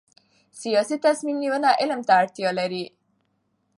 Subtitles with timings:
[0.61, 2.85] سیاسي تصمیم نیونه علم ته اړتیا لري